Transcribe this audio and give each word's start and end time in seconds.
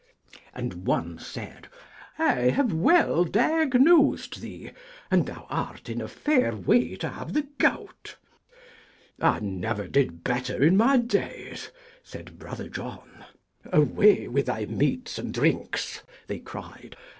And 0.55 0.87
one 0.87 1.19
said, 1.19 1.67
'I 2.17 2.33
have 2.49 2.73
well 2.73 3.23
diagnosed 3.23 4.41
thee, 4.41 4.71
and 5.11 5.27
thou 5.27 5.45
art 5.47 5.89
in 5.89 6.01
a 6.01 6.07
fair 6.07 6.55
way 6.55 6.95
to 6.95 7.07
have 7.09 7.33
the 7.33 7.45
gout.' 7.59 8.15
'I 9.21 9.41
never 9.41 9.87
did 9.87 10.23
better 10.23 10.63
in 10.63 10.75
my 10.75 10.97
days,' 10.97 11.69
said 12.01 12.39
Brother 12.39 12.67
John. 12.67 13.25
'Away 13.71 14.27
with 14.27 14.47
thy 14.47 14.65
meats 14.65 15.19
and 15.19 15.31
drinks!' 15.31 16.01
they 16.25 16.39
cried. 16.39 16.95